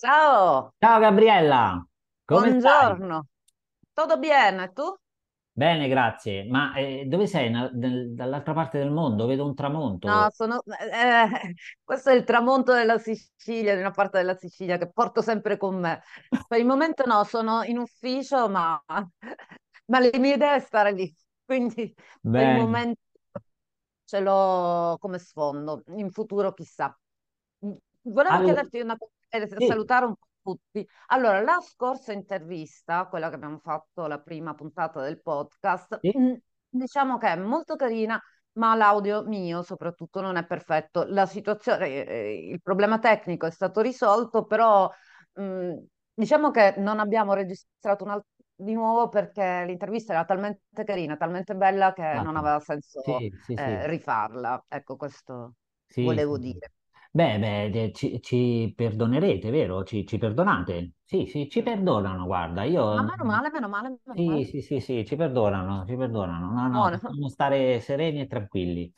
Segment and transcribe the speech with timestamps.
[0.00, 1.86] Ciao, Ciao Gabriella,
[2.24, 2.92] come stai?
[2.92, 3.26] buongiorno.
[3.92, 4.72] Tutto bene?
[4.72, 4.82] Tu?
[5.52, 6.44] Bene, grazie.
[6.44, 7.50] Ma eh, dove sei?
[7.50, 9.26] Na- nel- dall'altra parte del mondo?
[9.26, 9.54] Vedo un
[10.02, 10.32] No, tramonto.
[10.32, 10.62] sono...
[10.92, 11.54] eh,
[11.84, 15.78] questo è il tramonto della Sicilia, di una parte della Sicilia che porto sempre con
[15.78, 16.02] me.
[16.46, 18.82] Per il momento no, sono in ufficio, ma,
[19.86, 21.14] ma le mie idee è stare lì.
[21.44, 21.94] Quindi
[22.34, 22.54] per il Bene.
[22.54, 23.00] momento
[24.04, 25.82] ce l'ho come sfondo.
[25.96, 26.96] In futuro chissà.
[28.02, 30.86] Volevo Allora, chiederti una cosa, e sì, salutare un po' tutti.
[31.08, 36.32] Allora, la scorsa intervista, quella che abbiamo fatto, la prima puntata del podcast, sì, mh,
[36.68, 38.20] diciamo che è molto carina,
[38.52, 41.04] ma l'audio mio soprattutto non è perfetto.
[41.08, 44.90] La situazione, eh, il problema tecnico è stato risolto, però
[45.34, 45.74] mh,
[46.14, 51.54] diciamo che non abbiamo registrato un altro di nuovo perché l'intervista era talmente carina, talmente
[51.54, 52.36] bella che non esatto.
[52.36, 54.64] aveva senso Sì, sì, eh, rifarla.
[54.68, 55.54] Ecco, questo
[56.00, 56.72] volevo dire.
[57.18, 59.82] Beh, beh, eh, ci, ci perdonerete, vero?
[59.84, 60.92] Ci, ci perdonate?
[61.04, 61.64] Sì, sì, ci Mm.
[61.64, 62.84] perdonano, guarda, io...
[62.94, 64.46] Ma meno male, meno male, meno Sì, male.
[64.50, 66.50] sì, sì, sì, ci perdonano, ci perdonano.
[66.52, 67.00] No, no, Buono.
[67.00, 68.92] possiamo stare sereni e tranquilli.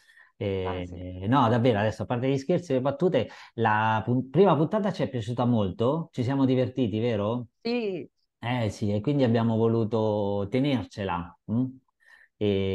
[0.65, 0.97] Ah, sì.
[0.97, 4.91] Eh, no, davvero, adesso a parte gli scherzi e le battute, la pun- prima puntata
[4.93, 7.49] ci è piaciuta molto, ci siamo divertiti, vero?
[7.65, 11.39] Sì, Eh sì, e quindi abbiamo voluto tenercela.
[11.53, 11.65] mm?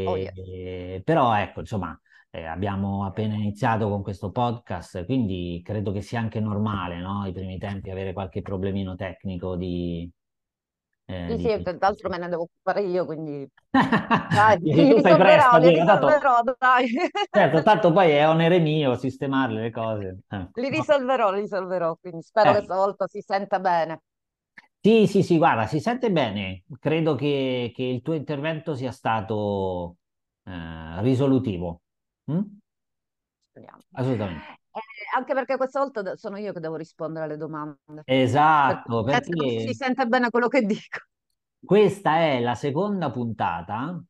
[0.06, 0.36] oh E- yes.
[0.36, 2.00] e- però ecco, insomma,
[2.36, 7.22] eh, abbiamo appena iniziato con questo podcast, quindi credo che sia anche normale, no?
[7.22, 10.09] Ai primi tempi avere qualche problemino tecnico di...
[11.05, 13.47] eh, Sì, di- sì, d'altro me ne devo occupare io, quindi
[14.27, 16.88] dai, li tu presto risolverò, li dire, tanto, risolverò, dai.
[17.31, 20.20] certo, tanto poi è onere mio sistemarle le cose.
[20.30, 20.49] Eh.
[20.55, 20.70] Li No.
[20.70, 24.02] risolverò, li risolverò, quindi spero che Eh, stavolta si senta bene.
[24.80, 26.64] Sì, sì, sì, guarda, si sente bene.
[26.80, 29.97] Credo che, che il tuo intervento sia stato
[30.44, 31.81] eh, risolutivo.
[32.28, 32.59] Mm?
[33.52, 33.82] Speriamo.
[33.94, 34.60] Assolutamente.
[34.72, 34.82] Eh,
[35.16, 39.66] anche perché questa volta sono io che devo rispondere alle domande, Esatto, penso che si
[39.66, 40.99] perché sente bene quello che dico.
[41.64, 44.02] questa è la seconda puntata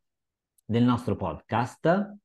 [0.65, 2.15] del nostro podcast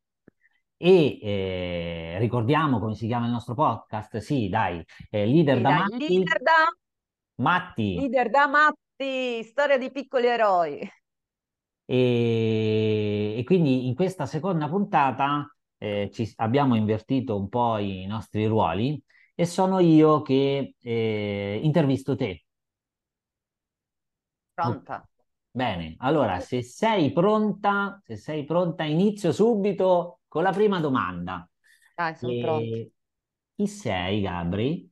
[0.76, 4.18] e eh, ricordiamo come si chiama il nostro podcast?
[4.18, 6.76] Sì, dai, eh, Leader Sì, da dai, Matti, leader da,
[7.36, 7.94] Matti.
[7.98, 10.90] leader da matti, storia di piccoli eroi.
[11.84, 15.46] E, e quindi in questa seconda puntata
[15.80, 19.02] eh, ci- abbiamo invertito un po' i nostri ruoli
[19.34, 22.44] e sono io che eh, intervisto te.
[24.54, 25.08] Pronta?
[25.52, 31.48] Bene, allora se sei pronta, se sei pronta, inizio subito con la prima domanda.
[31.96, 32.76] Dai, sono pronta.
[32.78, 32.92] E
[33.56, 34.88] chi sei, Gabri?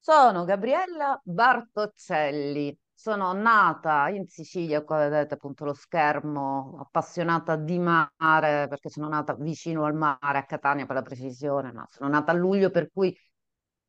[0.00, 8.66] Sono Gabriella Bartoccelli, sono nata in Sicilia, qua vedete appunto lo schermo, appassionata di mare
[8.68, 12.34] perché sono nata vicino al mare, a Catania per la precisione, ma sono nata a
[12.34, 13.16] luglio per cui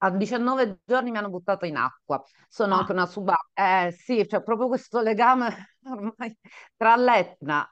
[0.02, 2.24] a 19 giorni mi hanno buttato in acqua.
[2.48, 6.38] Sono anche Ah, una subacquea, eh sì, c'è proprio questo legame ormai
[6.78, 7.68] tra l'Etna,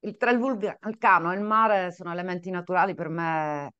[0.00, 3.72] il, tra il vulcano e il mare sono elementi naturali per me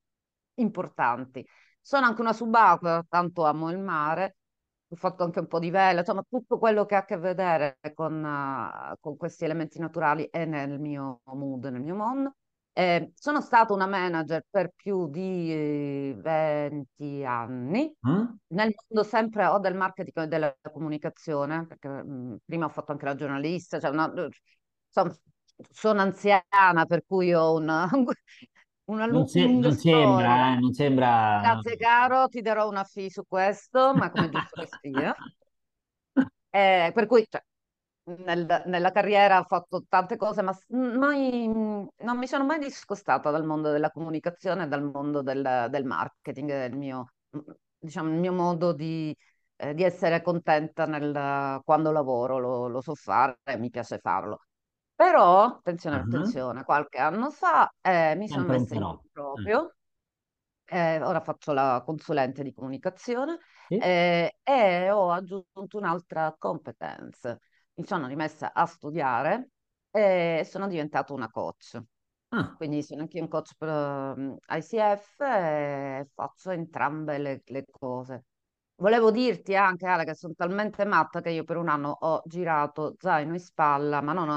[0.54, 1.44] importanti.
[1.80, 4.36] Sono anche una subacquea, tanto amo il mare,
[4.92, 7.78] ho fatto anche un po' di vela, insomma tutto quello che ha a che vedere
[7.94, 12.34] con, eh, con questi elementi naturali è nel mio mood, nel mio mondo.
[12.74, 17.96] Eh, sono stata una manager per più di eh, 20 anni, eh?
[18.48, 23.04] nel mondo sempre o del marketing o della comunicazione, perché mh, prima ho fatto anche
[23.06, 24.12] la giornalista, cioè una-
[24.86, 25.14] insomma,
[25.70, 27.52] sono anziana, per cui ho
[28.86, 29.76] una, una Non, se- lunga non storia.
[29.76, 31.10] sembra, eh, non sembra...
[31.34, 35.14] Grazie caro, ti darò una fee su questo, ma come giusto che sia.
[36.50, 37.42] Eh, per cui cioè,
[38.24, 43.30] nel- nella carriera ho fatto tante cose, ma s- mai- non mi sono mai discostata
[43.30, 47.12] dal mondo della comunicazione, dal mondo del, del marketing, del mio,
[47.78, 49.16] diciamo, il mio modo di,
[49.56, 54.40] eh, di essere contenta nel- quando lavoro, lo, lo so fare, mi piace farlo.
[55.02, 59.00] Però, attenzione, Ah, attenzione, qualche anno fa eh, mi sono Sempre un messa in però.
[59.34, 59.74] Eh, proprio
[60.66, 63.38] eh, ora faccio la consulente di comunicazione
[63.68, 63.82] sì?
[63.82, 67.38] eh, e ho aggiunto un'altra competenza.
[67.74, 69.50] Mi sono rimessa a studiare
[69.90, 71.80] e sono diventata una coach.
[72.30, 78.24] Ah, Quindi sono anche un coach per ehm, ICF e faccio entrambe le, le cose.
[78.76, 82.94] Volevo dirti anche, Ale, che sono talmente matta che io per un anno ho girato
[82.98, 84.28] zaino in spalla, ma non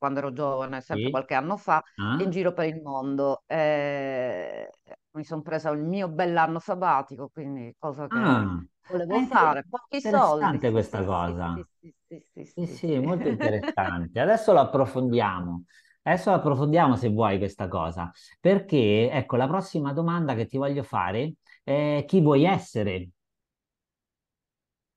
[0.00, 1.10] quando ero giovane, sempre sì?
[1.10, 1.82] qualche anno fa,
[2.16, 2.32] in Ah?
[2.32, 3.44] giro per il mondo.
[3.46, 4.70] Eh,
[5.12, 8.64] mi sono presa il mio bell'anno sabbatico, quindi cosa che Ah,
[9.06, 9.64] è volevo inter- fare.
[9.68, 11.52] Pochi soldi, interessante sì, questa sì, sì, cosa.
[11.52, 13.00] sì, sì, sì, sì, Sì, sì, sì, sì.
[13.00, 14.20] molto interessante.
[14.20, 15.64] Adesso lo approfondiamo.
[16.02, 18.10] Adesso lo approfondiamo se vuoi questa cosa,
[18.40, 23.10] perché ecco, la prossima domanda che ti voglio fare è chi vuoi essere?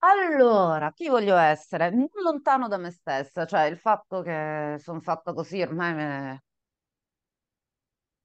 [0.04, 1.90] Allora, chi voglio essere?
[1.90, 6.44] Non lontano da me stessa, cioè il fatto che sono fatta così ormai me,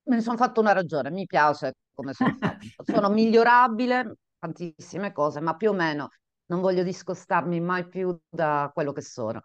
[0.09, 2.57] me ne sono fatta una ragione, mi piace come sono fatta.
[2.85, 6.09] Sono migliorabile, tantissime cose, ma più o meno
[6.47, 9.43] non voglio discostarmi mai più da quello che sono.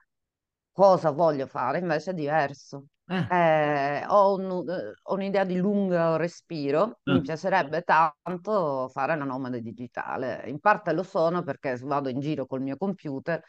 [0.72, 2.86] Cosa voglio fare invece è diverso.
[3.10, 9.16] Eh, Eh, ho un- eh, ho un'idea di lungo respiro, mi eh, piacerebbe tanto fare
[9.16, 10.44] la nomade digitale.
[10.48, 13.42] In parte lo sono perché vado in giro col mio computer,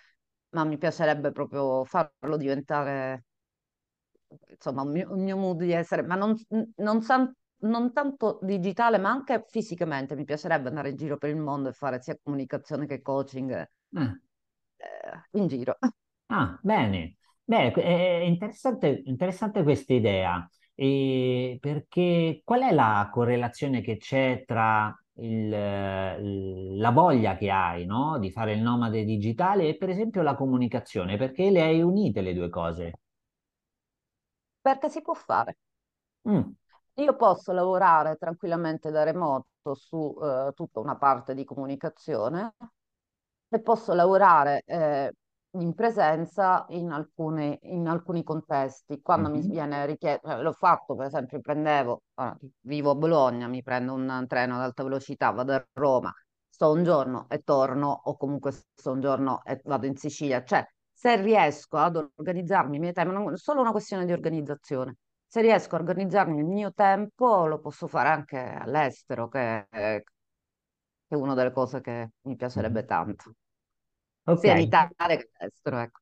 [0.51, 3.25] ma mi piacerebbe proprio farlo diventare,
[4.51, 6.35] insomma, un mio, un mio mood di essere, ma non,
[6.77, 7.33] non san-
[7.65, 10.15] non tanto digitale, ma anche fisicamente.
[10.15, 13.71] Mi piacerebbe andare in giro per il mondo e fare sia comunicazione che coaching, eh.
[14.79, 15.79] eh, in giro.
[16.29, 17.17] Ah, bene.
[17.46, 24.93] Beh, è interessante, interessante questa idea, E perché qual è la correlazione che c'è tra
[25.19, 30.23] il- il- la voglia che hai, no, di fare il nomade digitale e per esempio
[30.23, 31.17] la comunicazione?
[31.17, 32.93] Perché le hai unite le due cose?
[34.61, 35.58] Perché si può fare.
[36.29, 36.55] Mm,
[36.94, 42.55] Io posso lavorare tranquillamente da remoto su eh, tutta una parte di comunicazione
[43.49, 45.12] e posso lavorare eh,
[45.55, 49.01] in presenza in alcuni, in alcuni contesti.
[49.01, 49.51] Quando mi mhm.
[49.51, 54.56] viene richiesto, l'ho fatto, per esempio, prendevo, ah, vivo a Bologna, mi prendo un treno
[54.56, 56.12] ad alta velocità, vado a Roma,
[56.49, 60.43] sto un giorno e torno, o comunque sto un giorno e vado in Sicilia.
[60.43, 64.97] Cioè, se riesco ad organizzarmi i miei tempi, non è solo una questione di organizzazione.
[65.27, 70.03] Se riesco a organizzarmi il mio tempo, lo posso fare anche all'estero, che è
[71.06, 73.35] che è una delle cose che mi piacerebbe tanto
[74.26, 74.44] Ok.
[74.44, 76.00] sia in Italia che all'estero, ecco.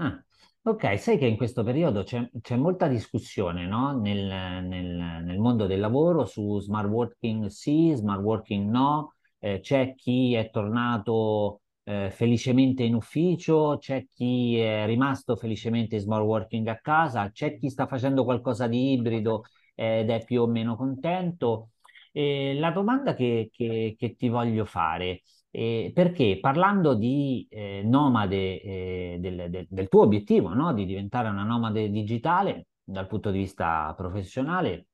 [0.00, 0.24] Ah,
[0.62, 3.98] ok, sai che in questo periodo c'è c'è molta discussione, no?
[4.00, 4.26] Nel,
[4.64, 10.34] nel- nel mondo del lavoro su smart working sì, smart working no, Eh, c'è chi
[10.34, 16.78] è tornato eh, felicemente in ufficio, c'è chi è rimasto felicemente in smart working a
[16.80, 19.44] casa, c'è chi sta facendo qualcosa di ibrido
[19.76, 21.70] ed è più o meno contento.
[22.12, 25.22] E la domanda che che- che ti voglio fare
[25.58, 30.72] eh, perché parlando di eh, nomade, eh, del, del- del tuo obiettivo, no?
[30.72, 34.86] Di diventare una nomade digitale dal punto di vista professionale,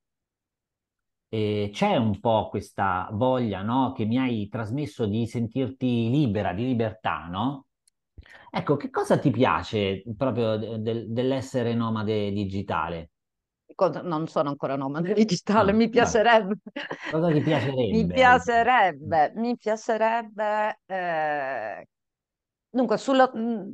[1.29, 3.93] eh, c'è un po' questa voglia, no?
[3.93, 7.67] Che mi hai trasmesso di sentirti libera, di libertà, no?
[8.51, 13.11] Ecco, che cosa ti piace proprio de- del- dell'essere nomade digitale?
[14.03, 16.57] Non sono ancora nomade digitale, Ah, mi piacerebbe.
[17.11, 17.43] Cosa ti
[17.89, 18.23] Mi piacerebbe?
[18.27, 20.81] al- piacerebbe, mi piacerebbe.
[20.87, 21.87] eh,
[22.71, 23.31] Dunque, sulla-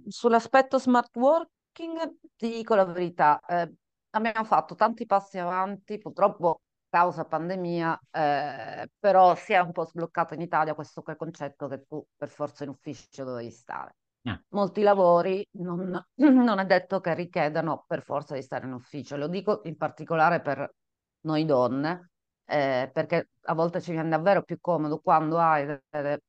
[0.08, 3.72] sull'aspetto smart working, ti dico la verità, eh,
[4.10, 6.60] abbiamo fatto tanti passi avanti, purtroppo
[6.90, 12.04] causa pandemia, eh, però si è un po' sbloccato in Italia questo concetto che tu
[12.16, 13.94] per forza in ufficio dovevi stare.
[14.24, 19.16] Ah, molti lavori non, non è detto che richiedano per forza di stare in ufficio.
[19.16, 20.74] Lo dico in particolare per
[21.20, 22.10] noi donne,
[22.44, 26.20] eh, perché a volte ci viene davvero più comodo quando hai de-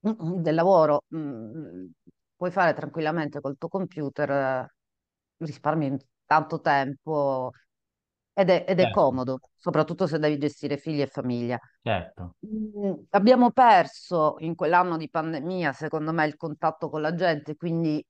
[0.00, 1.86] del lavoro, mm,
[2.36, 4.74] puoi fare tranquillamente col tuo computer, eh,
[5.38, 5.96] risparmi
[6.26, 7.50] tanto tempo
[8.38, 11.58] ed è, ed è certo, comodo, soprattutto se devi gestire figli e famiglia.
[11.82, 12.36] certo.
[12.46, 18.04] Mm, Abbiamo perso in quell'anno di pandemia, secondo me, il contatto con la gente, quindi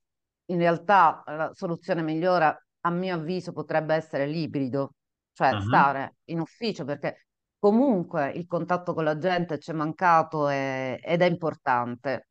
[0.47, 4.95] in realtà la soluzione migliore, a mio avviso, potrebbe essere l'ibrido,
[5.33, 7.27] cioè Ah, stare in ufficio perché
[7.59, 12.29] comunque il contatto con la gente ci è mancato e- ed è importante.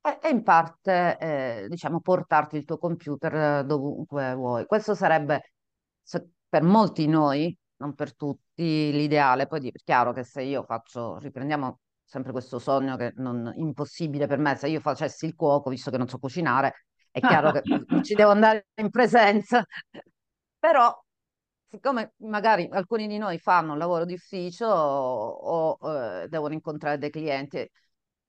[0.00, 4.66] E, e in parte, eh, diciamo, portarti il tuo computer eh, dovunque vuoi.
[4.66, 5.52] Questo sarebbe
[6.02, 9.48] se- per molti di noi, non per tutti, l'ideale.
[9.48, 14.38] Poi è chiaro che se io faccio, riprendiamo sempre questo sogno che non impossibile per
[14.38, 17.62] me, se io facessi il cuoco, visto che non so cucinare, è chiaro che
[18.04, 19.64] ci devo andare in presenza.
[20.60, 20.96] Però,
[21.66, 26.98] siccome magari alcuni di noi fanno un lavoro di ufficio o, o, eh, devono incontrare
[26.98, 27.68] dei clienti,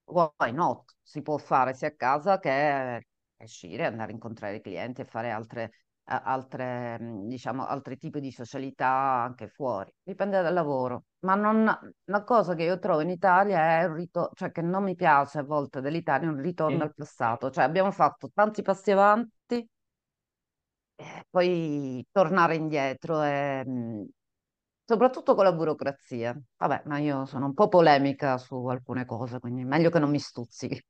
[0.05, 0.96] why not?
[1.03, 3.05] Si può fare sia a casa che
[3.38, 5.72] uscire, andare a incontrare i clienti e fare altre,
[6.05, 8.88] altre, mh, diciamo, altri tipi di socialità
[9.24, 9.91] anche fuori.
[10.03, 11.05] Dipende dal lavoro.
[11.19, 11.59] Ma non,
[12.05, 15.39] una cosa che io trovo in Italia è un ritorno, cioè che non mi piace
[15.39, 16.83] a volte dell'Italia, un ritorno Sì.
[16.83, 17.50] al passato.
[17.51, 19.67] Cioè abbiamo fatto tanti passi avanti
[21.29, 24.05] poi tornare indietro e mh,
[24.85, 26.39] soprattutto con la burocrazia.
[26.57, 30.19] Vabbè, ma io sono un po' polemica su alcune cose, quindi meglio che non mi
[30.19, 30.81] stuzzichi.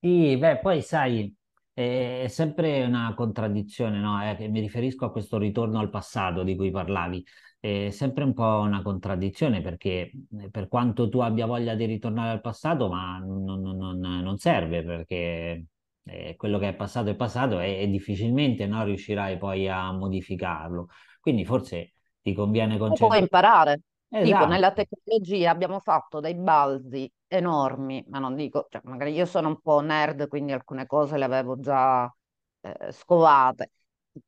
[0.00, 1.34] Sì, beh, poi sai,
[1.78, 4.20] è sempre una contraddizione, no?
[4.20, 7.24] Eh, mi riferisco a questo ritorno al passato di cui parlavi.
[7.60, 12.30] È sempre un po' una contraddizione perché eh, per quanto tu abbia voglia di ritornare
[12.30, 15.66] al passato, ma non, non, non serve perché
[16.02, 20.88] eh, quello che è passato è passato e, e difficilmente no, riuscirai poi a modificarlo.
[21.20, 23.10] Quindi forse ti conviene concentrare.
[23.10, 23.80] Puoi imparare.
[24.08, 24.26] Esatto.
[24.26, 29.48] Tipo, nella tecnologia abbiamo fatto dei balzi enormi, ma non dico, cioè, magari io sono
[29.48, 32.12] un po' nerd, quindi alcune cose le avevo già
[32.60, 33.70] eh, scovate.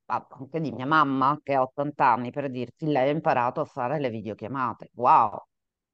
[0.06, 3.98] Anche di mia mamma, che ha 80 anni, per dirti, lei ha imparato a fare
[3.98, 4.90] le videochiamate.
[4.94, 5.44] Wow!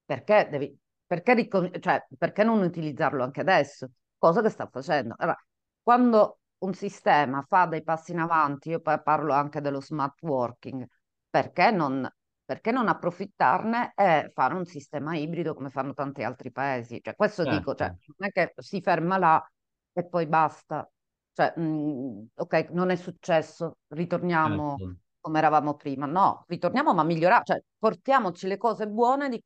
[0.05, 3.91] Perché, devi, perché, ricon- cioè, perché non utilizzarlo anche adesso?
[4.19, 5.15] Cosa che sta facendo.
[5.19, 5.37] Allora,
[5.83, 10.87] quando un sistema fa dei passi in avanti, io poi parlo anche dello smart working,
[11.31, 12.09] perché non,
[12.47, 17.01] perché non approfittarne e fare un sistema ibrido come fanno tanti altri paesi?
[17.03, 17.47] Cioè, questo Certo.
[17.47, 19.53] dico, cioè, non è che si ferma là
[19.93, 20.91] e poi basta.
[21.35, 24.97] Cioè, mh, ok, non è successo, ritorniamo Certo.
[25.21, 26.07] come eravamo prima.
[26.07, 29.43] No, ritorniamo ma migliorare, cioè portiamoci le cose buone di,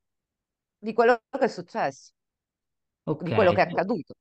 [0.78, 2.12] di quello che è successo,
[3.04, 4.14] Ok, di quello che è accaduto.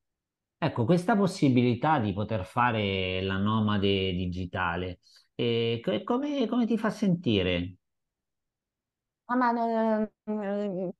[0.58, 5.00] ecco, questa possibilità di poter fare la nomade digitale,
[5.36, 7.79] eh, co- come, come ti fa sentire?
[9.32, 9.52] Ah, ma,
[10.26, 10.92] eh,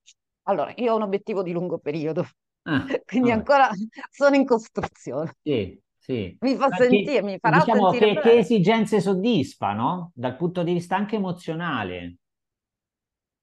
[0.44, 2.26] allora, io ho un obiettivo di lungo periodo,
[2.66, 3.32] Ah, quindi vabbè.
[3.32, 3.70] ancora
[4.12, 5.34] sono in costruzione.
[5.44, 6.40] Sì, sì.
[6.42, 10.12] Mi fa che- sentire, mi farà diciamo sentire che, che esigenze soddisfa, no?
[10.16, 12.18] Dal punto di vista anche emozionale.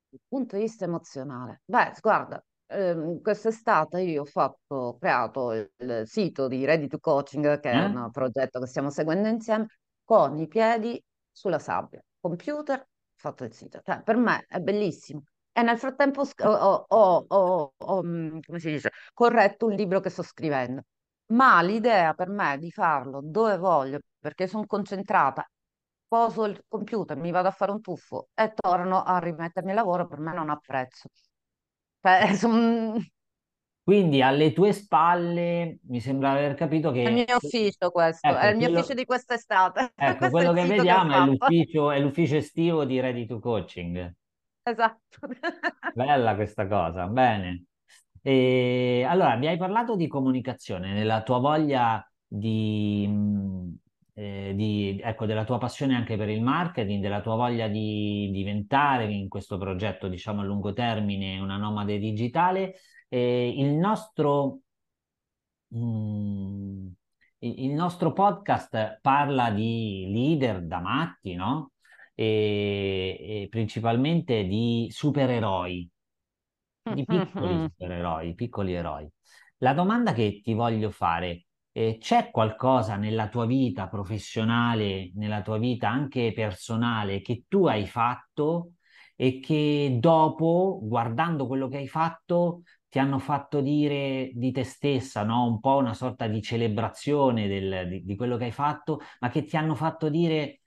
[0.09, 1.62] Dal punto di vista emozionale.
[1.64, 7.61] Beh, guarda, ehm, quest'estate io ho fatto, ho creato il sito di Ready to Coaching,
[7.61, 7.83] che è Eh?
[7.83, 9.66] un progetto che stiamo seguendo insieme,
[10.05, 12.00] con i piedi sulla sabbia.
[12.21, 12.87] Computer,
[13.17, 13.81] fatto il sito.
[13.85, 15.23] Cioè, per me è bellissimo.
[15.53, 20.83] E nel frattempo ho, ho- ho- ho- mm, dice, corretto un libro che sto scrivendo.
[21.29, 25.49] Ma l'idea per me di farlo dove voglio, perché sono concentrata
[26.09, 30.07] poso il computer, mi vado a fare un tuffo e torno a rimettermi al lavoro,
[30.07, 31.09] per me non ha prezzo.
[32.01, 33.05] Cioè, son-
[33.87, 38.33] Quindi alle tue spalle mi sembra aver capito è il che, mio ufficio questo, è
[38.33, 39.93] ecco, il mio ufficio quello, di quest'estate.
[39.95, 44.12] ecco, è quello che che vediamo è l'ufficio è l'ufficio estivo di Ready to Coaching.
[44.64, 45.19] Esatto.
[45.95, 47.66] Bella questa cosa, bene.
[48.23, 53.09] E, allora, mi hai parlato di comunicazione, della tua voglia di,
[54.14, 59.05] eh, di- ecco, della tua passione anche per il marketing, della tua voglia di diventare
[59.12, 62.75] in questo progetto, diciamo, a lungo termine una nomade digitale.
[63.09, 64.61] E il nostro,
[65.69, 66.87] mh,
[67.39, 71.73] il il nostro podcast parla di leader da matti, no?
[72.15, 75.89] E, e principalmente di supereroi
[76.95, 79.09] di piccoli supereroi, piccoli eroi.
[79.59, 85.59] La domanda che ti voglio fare, eh, c'è qualcosa nella tua vita professionale, nella tua
[85.59, 88.73] vita anche personale che tu hai fatto
[89.17, 92.63] e che dopo, guardando quello che hai fatto,
[92.97, 95.45] ti hanno fatto dire di te stessa, no?
[95.47, 99.45] Un po' una sorta di celebrazione del- di, di quello che hai fatto, ma che
[99.45, 100.62] ti hanno fatto dire,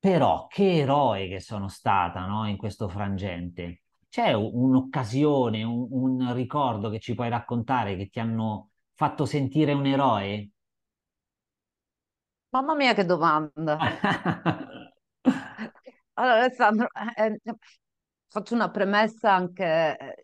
[0.00, 2.48] però, che eroe che sono stata, no?
[2.48, 3.82] In questo frangente.
[4.08, 9.86] C'è un'occasione, un, un ricordo che ci puoi raccontare che ti hanno fatto sentire un
[9.86, 10.50] eroe?
[12.52, 13.78] Mamma mia, che domanda.
[16.14, 17.54] Allora, Alessandro, eh, eh,
[18.28, 20.23] faccio una premessa anche eh,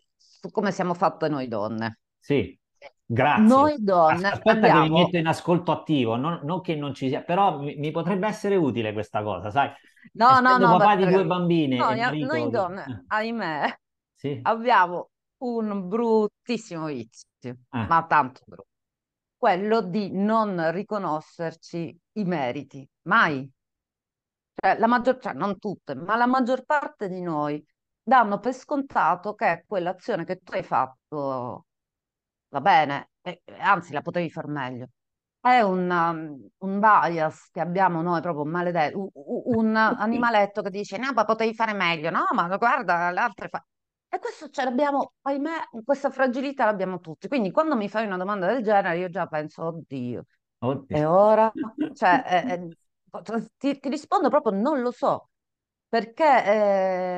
[0.51, 1.99] come siamo fatte noi donne.
[2.17, 2.57] Sì,
[3.05, 3.43] grazie.
[3.45, 7.07] Noi donne Aspetta che mi abbiamo metto in ascolto attivo, non, non che non ci
[7.07, 9.69] sia, però mi, mi potrebbe essere utile questa cosa, sai?
[10.13, 12.33] No, no, Essendo no, papà di due bambine noi, noi marito...
[12.33, 13.79] che- donne, eh, ahimè,
[14.15, 14.39] sì?
[14.43, 17.27] abbiamo un bruttissimo vizio,
[17.69, 18.67] Ah, ma tanto brutto,
[19.37, 23.49] quello di non riconoscerci i meriti, mai.
[24.53, 27.63] Cioè, la maggior, cioè, non tutte, ma la maggior parte di noi
[28.03, 31.65] danno per scontato che quell'azione che tu hai fatto
[32.49, 34.87] va bene, e- e anzi la potevi far meglio.
[35.39, 40.61] È un, um, un bias che abbiamo noi, proprio un maledetto, u- u- un animaletto
[40.61, 43.65] che dice, no, ma potevi fare meglio, no, ma guarda, le altre fa...
[44.09, 45.51] E questo ce l'abbiamo, ahimè,
[45.83, 47.27] questa fragilità l'abbiamo tutti.
[47.27, 50.25] Quindi quando mi fai una domanda del genere, io già penso, oddio,
[50.89, 51.05] e oddio.
[51.05, 51.51] ora?
[51.93, 52.69] Cioè, eh, eh,
[53.57, 55.30] ti, ti rispondo proprio, non lo so,
[55.91, 56.23] perché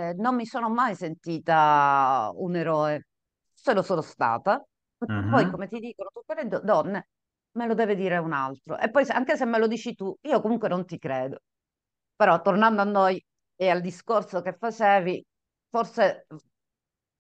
[0.10, 3.08] eh, non mi sono mai sentita un eroe.
[3.53, 4.63] Se lo sono stata,
[5.27, 7.10] poi, Ah, come ti dicono tutte le do- donne,
[7.51, 8.77] me lo deve dire un altro.
[8.80, 11.42] E poi, anche se me lo dici tu, io comunque non ti credo.
[12.15, 13.24] Però, tornando a noi
[13.56, 15.24] e al discorso che facevi,
[15.70, 16.25] forse,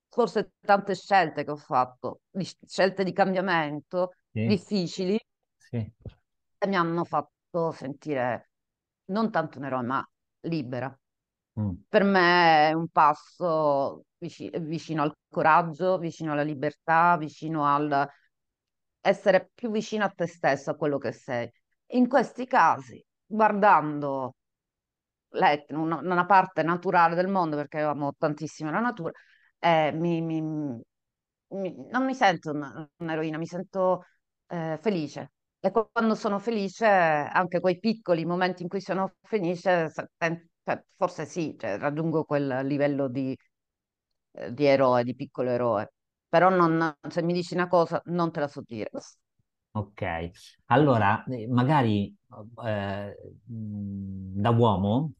[0.09, 5.19] forse tante scelte che ho fatto, di- scelte di cambiamento Sì, difficili,
[5.57, 5.91] sì.
[6.67, 8.49] mi hanno fatto sentire
[9.11, 10.09] non tanto un eroe, ma
[10.47, 10.97] libera.
[11.59, 11.73] Mm.
[11.89, 18.07] Per me è un passo vici- vicino al coraggio, vicino alla libertà, vicino al
[19.01, 21.51] essere più vicino a te stesso, a quello che sei.
[21.93, 24.35] In questi casi, guardando
[25.69, 29.11] una, una parte naturale del mondo, perché amo tantissimo la natura,
[29.59, 30.41] eh, mi- mi-
[31.49, 32.51] mi- non mi sento
[32.97, 34.05] un'eroina, mi sento
[34.47, 35.31] eh, felice.
[35.59, 40.83] E quando sono felice, anche quei piccoli momenti in cui sono felice, se- ten- cioè,
[40.95, 43.37] forse sì, cioè, raggiungo quel livello di,
[44.33, 45.93] eh, di eroe, di piccolo eroe.
[46.29, 48.89] Però non- se mi dici una cosa, non te la so dire.
[49.75, 50.01] Ok,
[50.67, 52.15] allora eh, magari
[52.63, 55.13] eh, mh, da uomo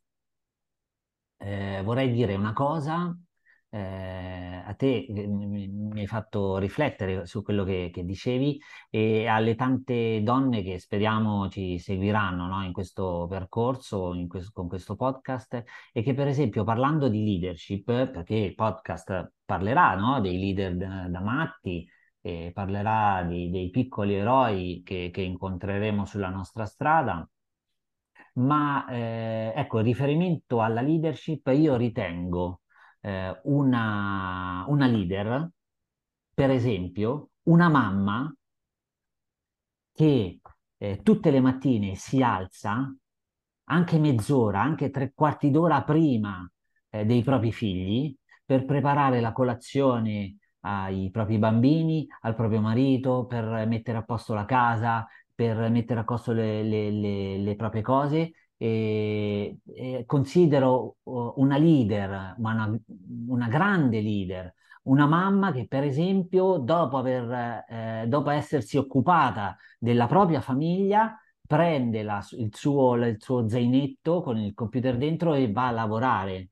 [1.39, 3.15] eh, vorrei dire una cosa,
[3.73, 9.55] eh, a te eh, mi, hai fatto riflettere su quello che, che dicevi e alle
[9.55, 15.63] tante donne che speriamo ci seguiranno, no, in questo percorso, in questo- con questo podcast
[15.91, 21.07] e che per esempio parlando di leadership, perché il podcast parlerà, no, dei leader da,
[21.09, 21.87] da matti,
[22.21, 27.27] e parlerà di- dei piccoli eroi che che incontreremo sulla nostra strada
[28.35, 32.61] ma eh, ecco, riferimento alla leadership, io ritengo
[33.03, 35.49] eh, una, una leader,
[36.33, 38.33] per esempio, una mamma
[39.93, 40.39] che
[40.77, 42.93] eh, tutte le mattine si alza,
[43.65, 46.49] anche mezz'ora, anche tre quarti d'ora prima
[46.89, 53.65] eh, dei propri figli, per preparare la colazione ai propri bambini, al proprio marito, per
[53.67, 58.31] mettere a posto la casa, per mettere a posto le, le- le- le proprie cose.
[58.57, 62.79] E, e considero uh, una leader, ma una,
[63.27, 70.07] una grande leader, una mamma che per esempio dopo aver, eh, dopo essersi occupata della
[70.07, 75.67] propria famiglia, prende la- il suo, il suo zainetto con il computer dentro e va
[75.67, 76.49] a lavorare.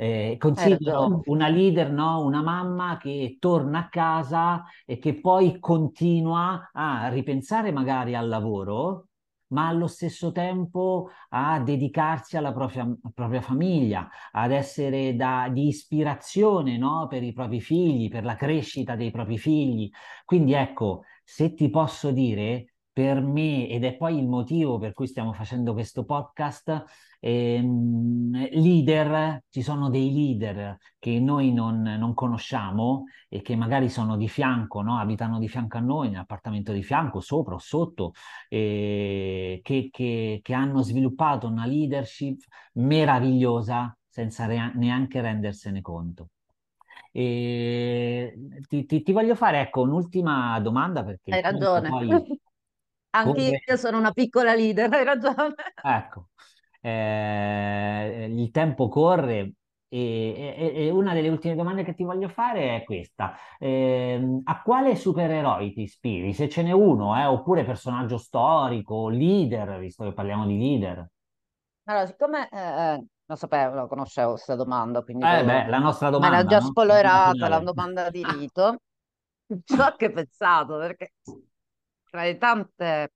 [0.00, 2.24] Eh, considero una leader, no?
[2.24, 9.08] Una mamma che torna a casa e che poi continua a ripensare magari al lavoro,
[9.50, 16.76] ma allo stesso tempo a dedicarsi alla propria, propria famiglia, ad essere da- di ispirazione,
[16.78, 17.06] no?
[17.08, 19.90] Per i propri figli, per la crescita dei propri figli.
[20.24, 22.69] Quindi ecco, se ti posso dire,
[23.00, 26.84] per me, ed è poi il motivo per cui stiamo facendo questo podcast,
[27.20, 34.16] ehm, leader, ci sono dei leader che noi non, non conosciamo e che magari sono
[34.18, 34.98] di fianco, no?
[34.98, 38.12] Abitano di fianco a noi, nell'appartamento di fianco, sopra o sotto,
[38.50, 42.40] eh, che, che- che hanno sviluppato una leadership
[42.74, 46.28] meravigliosa senza rea- neanche rendersene conto.
[47.12, 48.34] E
[48.68, 51.90] ti, ti- ti voglio fare, ecco, un'ultima domanda perché Hai ragione.
[51.90, 52.08] poi
[53.18, 53.64] corre.
[53.64, 55.54] Anch'io sono una piccola leader, hai ragione.
[55.82, 56.28] Ecco,
[56.80, 59.54] eh, il tempo corre
[59.88, 60.34] e,
[60.74, 63.34] e- e una delle ultime domande che ti voglio fare è questa.
[63.58, 66.32] Ehm, a quale supereroe ti ispiri?
[66.34, 71.08] Se ce n'è uno, eh, oppure personaggio storico, leader, visto che parliamo di leader.
[71.84, 76.44] Allora, siccome eh, lo sapevo, lo conoscevo questa domanda, quindi Eh beh, la nostra domanda,
[76.46, 76.74] già no?
[76.86, 78.78] Domanda spoilerata la domanda di rito.
[79.64, 81.12] Ci ho anche pensato perché
[82.10, 83.12] tra le tante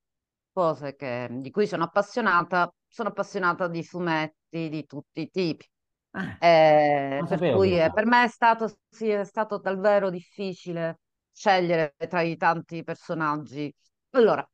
[0.52, 5.66] cose che- di cui sono appassionata, sono appassionata di fumetti di tutti i tipi.
[6.12, 11.00] Ah, Eh, per sapevo cui eh, per me è stato, sì, è stato davvero difficile
[11.33, 13.72] scegliere tra i tanti personaggi.
[14.11, 14.46] Allora,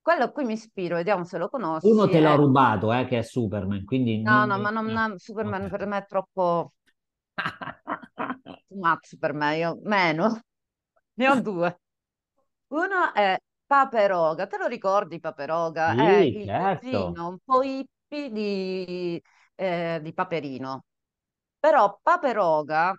[0.00, 1.48] quello a cui mi ispiro, vediamo se lo
[1.82, 2.36] Uno conosci, te l'ho è...
[2.36, 4.50] rubato, eh, che è Superman, quindi No, non...
[4.50, 5.18] no, ma non, no.
[5.18, 5.68] Superman Ok.
[5.68, 6.72] per me è troppo
[8.68, 10.40] too much per me, io meno.
[11.16, 11.78] Ne ho due.
[12.68, 13.38] Uno è
[13.74, 15.96] Paperoga, te lo ricordi Paperoga?
[15.96, 17.18] È Sì, il certo.
[17.18, 19.20] cugino un po' hippie di,
[19.56, 20.84] eh, di Paperino.
[21.58, 22.94] Però Paperoga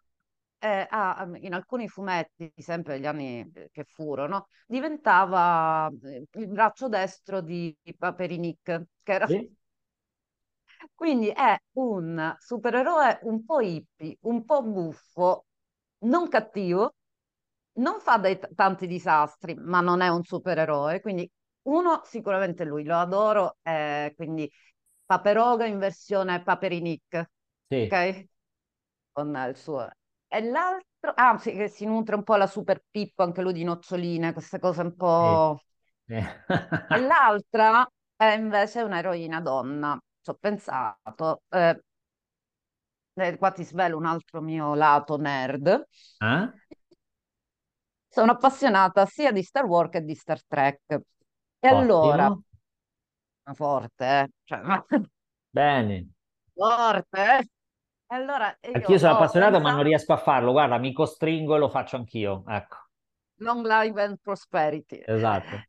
[0.59, 7.39] eh, ha- in alcuni fumetti, sempre degli anni che furono, diventava eh, il braccio destro
[7.41, 8.63] di Paperinic,
[9.03, 9.27] che era...
[9.27, 9.55] Sì,
[10.93, 15.45] Quindi è un supereroe un po' hippie, un po' buffo,
[16.05, 16.95] non cattivo,
[17.75, 21.01] non fa dei t- tanti disastri, ma non è un supereroe.
[21.01, 21.29] Quindi
[21.63, 24.49] uno sicuramente lui, lo adoro, eh, quindi
[25.05, 27.29] Paperoga in versione Paperinik,
[27.69, 28.25] sì, ok?
[29.11, 29.89] Con il suo...
[30.27, 33.63] E l'altro, ah sì, che si nutre un po' la Super Pippo, anche lui di
[33.63, 34.95] noccioline, queste cose un sì.
[34.95, 35.59] po'...
[36.07, 36.25] Eh.
[36.87, 41.43] E l'altra è invece un'eroina donna, ci ho pensato.
[41.49, 41.79] Eh,
[43.15, 45.85] eh, qua ti svelo un altro mio lato nerd.
[46.21, 46.47] Eh?
[48.15, 51.01] Sono appassionata sia di Star Wars che di Star Trek.
[51.59, 52.43] E allora, Ottimo.
[53.53, 54.29] forte, eh.
[54.45, 54.61] Cioè,
[55.51, 56.07] Bene.
[56.53, 57.49] forte, eh.
[58.07, 60.53] E allora io Anch'io sono ho appassionato, ma non pensato riesco a farlo.
[60.53, 62.45] Guarda, mi costringo e lo faccio anch'io.
[62.47, 62.77] Ecco,
[63.39, 65.01] long life and prosperity.
[65.05, 65.63] esatto.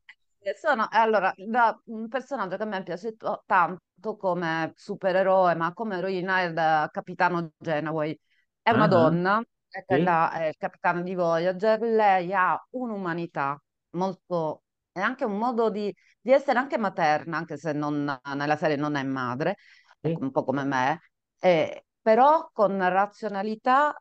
[0.56, 5.96] Sono, allora, da- un personaggio che a me piace to- tanto come supereroe, ma come
[5.96, 8.16] eroina è il Capitano Genoway.
[8.62, 9.42] È una ah, donna,
[9.78, 10.08] è, Sì?
[10.08, 11.80] quella- è il capitano di Voyager.
[11.82, 13.60] Lei ha un'umanità
[13.90, 18.76] molto, e anche un modo di, di essere anche materna, anche se non- nella serie
[18.76, 19.56] non è madre,
[20.00, 20.16] è Sì?
[20.20, 21.00] un po' come me,
[21.40, 23.94] eh, però con razionalità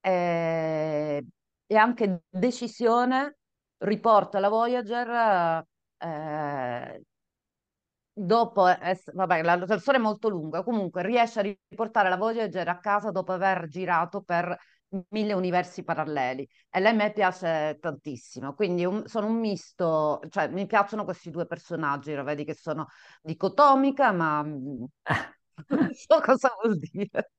[0.00, 1.24] eh,
[1.66, 3.38] e anche decisione
[3.78, 5.64] riporta la Voyager
[5.98, 7.02] eh,
[8.12, 12.66] dopo, ess- vabbè, la, la storia è molto lunga, comunque riesce a riportare la Voyager
[12.68, 14.56] a casa dopo aver girato per
[15.10, 20.48] mille universi paralleli e lei a me piace tantissimo, quindi un- sono un misto, cioè
[20.48, 22.86] mi piacciono questi due personaggi, lo vedi che sono
[23.22, 24.84] dicotomica, ma mm,
[25.68, 27.30] non so cosa vuol dire.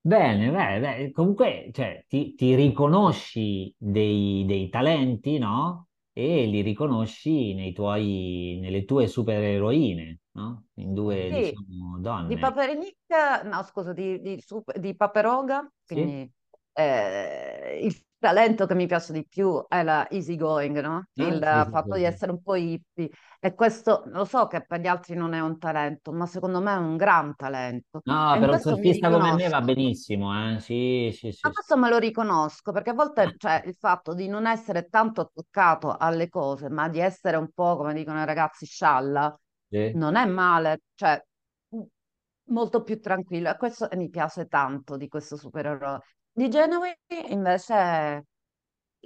[0.00, 5.85] Bene, beh, beh, comunque, cioè, ti, ti riconosci dei, dei talenti, no?
[6.18, 10.68] E li riconosci nei tuoi, nelle tue supereroine, no?
[10.76, 12.38] In due, Sì, diciamo, di donne.
[12.38, 12.96] Paperinik,
[13.44, 14.42] no scusa, di, di,
[14.78, 16.06] di Paperoga, Sì?
[16.06, 16.30] quindi
[16.72, 21.08] eh, il talento che mi piace di più è la easy going, no?
[21.18, 23.10] Ah, Il sì, fatto di essere un po' hippie.
[23.40, 26.72] E questo lo so che per gli altri non è un talento, ma secondo me
[26.74, 28.02] è un gran talento.
[28.10, 30.60] No, E per un surfista come me va benissimo, eh?
[30.60, 31.52] Sì, sì, Ma sì, sì.
[31.52, 35.96] questo me lo riconosco perché a volte, cioè, il fatto di non essere tanto attaccato
[35.96, 39.38] alle cose, ma di essere un po', come dicono i ragazzi, scialla,
[39.70, 39.96] Sì.
[39.96, 41.22] non è male, cioè,
[41.70, 41.82] m-
[42.50, 43.48] molto più tranquillo.
[43.50, 46.00] E questo mi piace tanto di questo supereroe.
[46.36, 46.98] Di Genevieve
[47.30, 48.26] invece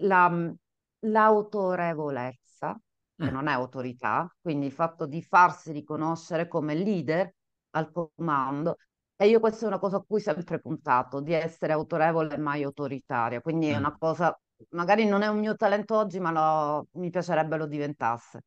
[0.00, 0.52] la-
[1.00, 2.78] l'autorevolezza,
[3.20, 7.32] che Eh, non è autorità, quindi il fatto di farsi riconoscere come leader
[7.70, 8.76] al comando.
[9.16, 12.38] E io questa è una cosa a cui ho sempre puntato, di essere autorevole e
[12.38, 13.40] mai autoritaria.
[13.40, 13.76] Quindi è eh.
[13.76, 14.36] una cosa,
[14.70, 18.40] magari non è un mio talento oggi, ma lo- mi piacerebbe lo diventasse.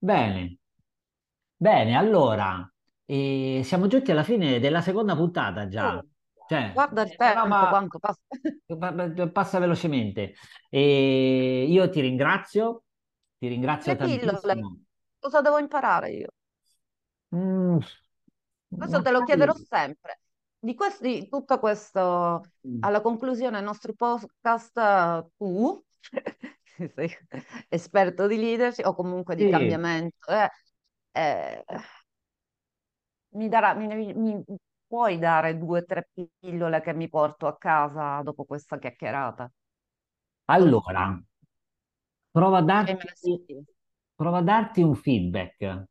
[0.00, 0.58] Bene,
[1.56, 2.70] bene, allora,
[3.06, 6.04] eh, siamo giunti alla fine della seconda puntata già.
[6.46, 8.20] Cioè, guarda il eh, tempo, roba quanto passa.
[8.78, 10.34] pa- passa velocemente.
[10.70, 12.84] E io ti ringrazio,
[13.38, 14.80] ti ringrazio pillole, tantissimo.
[15.18, 16.28] cosa devo imparare io?
[17.32, 17.80] Mm,
[18.76, 20.20] Questo ma te lo chiederò sai, sempre.
[20.58, 25.82] Di questi, tutto questo, mm, alla conclusione del nostro podcast, tu,
[26.76, 27.16] che sei
[27.68, 30.50] esperto di leadership o comunque di sì, cambiamento, eh,
[31.12, 31.64] eh,
[33.32, 34.44] mi darà, mi, mi-
[34.86, 39.50] puoi dare due o tre pillole che mi porto a casa dopo questa chiacchierata?
[40.46, 41.22] Allora,
[42.30, 43.64] prova a me darti,
[44.14, 45.84] prova a darti un feedback,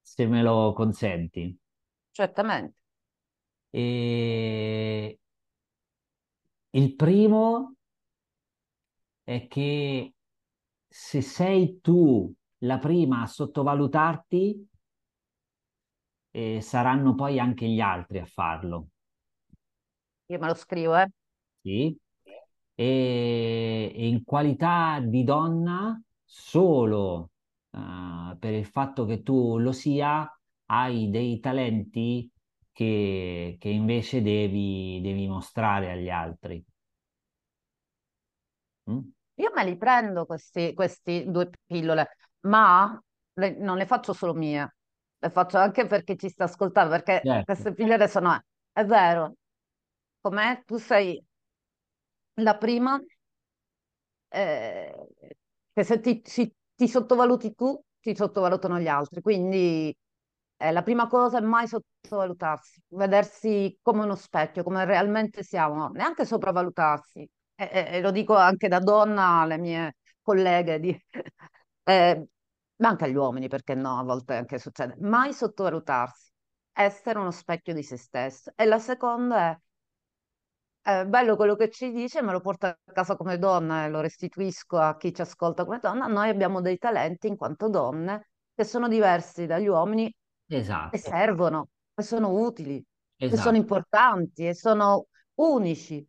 [0.00, 1.56] se me lo consenti.
[2.10, 2.76] Certamente.
[3.70, 5.18] E
[6.70, 7.74] il primo
[9.22, 10.14] è che
[10.88, 12.32] se sei tu
[12.64, 14.68] la prima a sottovalutarti,
[16.30, 18.88] eh, saranno poi anche gli altri a farlo,
[20.34, 21.06] Io me lo scrivo, eh.
[21.62, 21.96] sì?
[22.74, 27.32] E, e in qualità di donna, solo
[27.70, 30.30] eh, per il fatto che tu lo sia,
[30.66, 32.30] hai dei talenti
[32.72, 36.64] che, che invece devi, devi mostrare agli altri.
[38.86, 39.12] Mm?
[39.42, 43.00] Io me li prendo questi, questi due pillole, ma
[43.34, 44.76] le- non le faccio solo mie,
[45.20, 49.34] le faccio anche per chi ci sta ascoltando, perché Certo, queste pillole sono, è vero,
[50.20, 50.62] com'è?
[50.66, 51.22] Tu sei
[52.36, 53.00] la prima,
[54.28, 54.94] eh,
[55.72, 59.94] che se ti, si- ti sottovaluti tu, ti sottovalutano gli altri, quindi
[60.56, 66.24] eh, la prima cosa è mai sottovalutarsi, vedersi come uno specchio, come realmente siamo, neanche
[66.24, 67.28] sopravvalutarsi.
[67.54, 70.98] E, e- e lo dico anche da donna alle mie colleghe, di,
[71.84, 72.26] eh,
[72.80, 74.96] ma anche agli uomini, perché no, a volte anche succede.
[75.00, 76.32] Mai sottovalutarsi,
[76.72, 78.52] essere uno specchio di se stesso.
[78.54, 79.50] E la seconda
[80.82, 83.90] è, è bello quello che ci dice, me lo porto a casa come donna e
[83.90, 86.06] lo restituisco a chi ci ascolta come donna.
[86.06, 91.68] Noi abbiamo dei talenti in quanto donne che sono diversi dagli uomini e esatto, servono,
[91.94, 92.76] e sono utili,
[93.16, 93.56] e sono esatto.
[93.56, 96.06] importanti, e sono unici,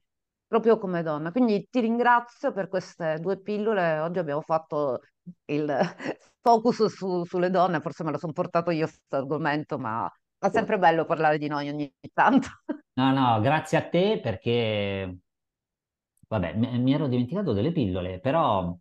[0.47, 1.31] proprio come donna.
[1.31, 3.99] Quindi ti ringrazio per queste due pillole.
[3.99, 5.01] Oggi abbiamo fatto
[5.45, 5.95] il
[6.41, 10.77] focus su- sulle donne, forse me lo sono portato io questo argomento, ma è sempre
[10.79, 12.47] bello parlare di noi ogni tanto.
[12.95, 15.17] No, no, grazie a te perché,
[16.29, 18.75] vabbè, mi, mi ero dimenticato delle pillole, però,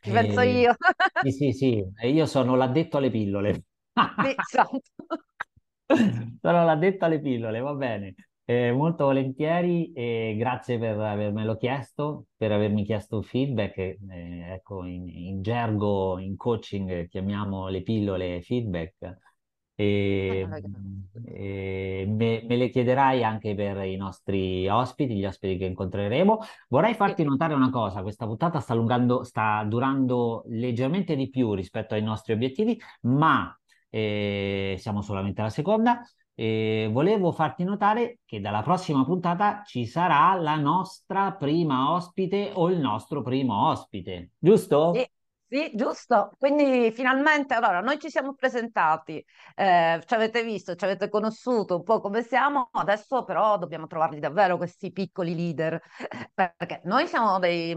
[0.00, 0.74] Ci penso eh, io.
[1.18, 3.64] sì, sì, sì, io sono l'addetto alle pillole.
[4.20, 4.80] Sì, esatto.
[6.40, 8.14] Sono l'addetto alle pillole, va bene.
[8.52, 13.78] Eh, molto volentieri e grazie per avermelo chiesto, per avermi chiesto un feedback.
[13.78, 13.98] Eh,
[14.52, 19.20] ecco, in, in gergo, in coaching chiamiamo le pillole feedback.
[19.74, 20.46] E,
[21.24, 26.40] e me, me, le chiederai anche per i nostri ospiti, gli ospiti che incontreremo.
[26.68, 31.94] Vorrei farti notare una cosa, questa puntata sta, allungando, sta durando leggermente di più rispetto
[31.94, 36.02] ai nostri obiettivi, ma eh, siamo solamente alla seconda.
[36.42, 42.68] E volevo farti notare che dalla prossima puntata ci sarà la nostra prima ospite o
[42.68, 44.90] il nostro primo ospite, giusto?
[44.94, 45.10] Sì.
[45.52, 46.30] Sì, giusto.
[46.38, 49.22] Quindi finalmente, allora, noi ci siamo presentati,
[49.54, 54.18] eh, ci avete visto, ci avete conosciuto un po' come siamo, adesso però dobbiamo trovarli
[54.18, 55.78] davvero questi piccoli leader,
[56.32, 57.76] perché noi siamo dei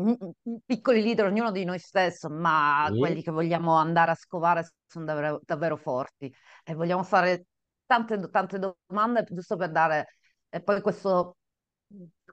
[0.65, 2.97] piccoli leader, ognuno di noi stesso, ma Sì.
[2.97, 7.47] quelli che vogliamo andare a scovare sono davvero, davvero forti e vogliamo fare
[7.85, 10.17] tante, tante domande giusto per dare
[10.49, 11.37] e poi questo,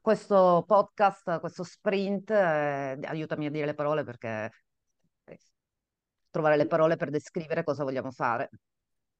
[0.01, 4.51] questo podcast, questo sprint, eh, aiutami a dire le parole perché
[6.31, 8.51] trovare le parole per descrivere cosa vogliamo fare.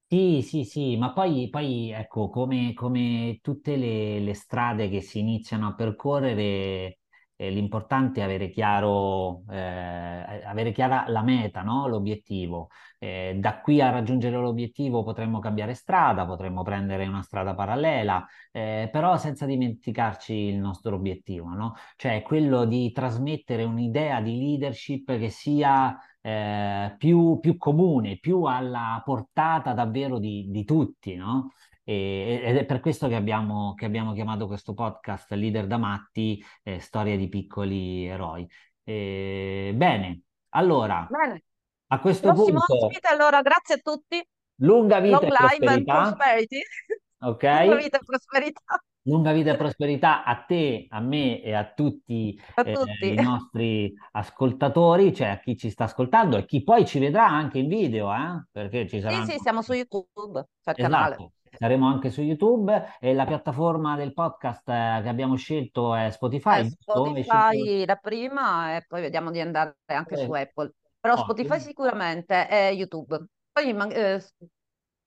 [0.07, 5.21] Sì, sì, sì, ma poi, poi ecco, come, come tutte le, le strade che si
[5.21, 6.99] iniziano a percorrere,
[7.43, 11.89] eh, l'importante è avere chiaro, eh, avere chiara la meta, no?
[11.89, 12.69] L'obiettivo.
[12.99, 18.89] Eh, da qui a raggiungere l'obiettivo potremmo cambiare strada, potremmo prendere una strada parallela, eh,
[18.93, 21.75] però senza dimenticarci il nostro obiettivo, no?
[21.97, 29.03] Cioè quello di trasmettere un'idea di leadership che sia eh, più, più comune, più alla
[29.05, 31.51] portata davvero di, di tutti, no?
[31.85, 36.43] E- ed è per questo che abbiamo, che abbiamo chiamato questo podcast Leader da Matti,
[36.63, 38.49] eh, Storia di piccoli eroi.
[38.85, 41.43] E, bene, allora, Bene,
[41.89, 44.25] a questo prossimo punto, ospite, allora grazie a tutti.
[44.57, 46.61] lunga vita Long e prosperità, prosperity.
[47.21, 47.45] ok?
[47.65, 52.39] Lunga vita e prosperità Lunga vita e prosperità a te, a me e a tutti
[52.55, 53.13] a eh, tutti.
[53.15, 57.59] i nostri ascoltatori, cioè a chi ci sta ascoltando e chi poi ci vedrà anche
[57.59, 58.45] in video, eh?
[58.53, 59.25] Perché ci Sì, saranno...
[59.25, 61.17] sì, siamo su YouTube, c'è il canale.
[61.63, 66.69] Saremo anche su YouTube e la piattaforma del podcast eh, che abbiamo scelto è Spotify,
[66.69, 67.15] giusto?
[67.15, 67.55] Hai scelto...
[67.55, 70.73] Spotify la prima e poi vediamo di andare anche su eh, Apple.
[70.99, 71.61] Però Spotify Ottimo.
[71.61, 73.27] sicuramente è YouTube.
[73.53, 74.21] Poi eh,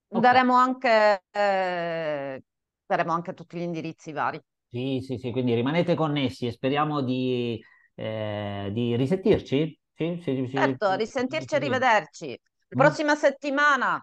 [0.07, 2.43] daremo anche, eh,
[2.85, 4.41] daremo anche tutti gli indirizzi vari.
[4.69, 7.61] Sì, sì, sì, quindi rimanete connessi e speriamo di,
[7.95, 9.79] eh, di risentirci.
[9.93, 12.27] Sì, sì, sì, Certo, risentirci e rivederci.
[12.29, 12.79] La Mm.
[12.83, 14.01] prossima settimana.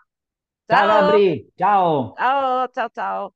[0.73, 2.17] Ciao Ciao, Gabri, ciao!
[2.17, 3.35] ciao, ciao, ciao.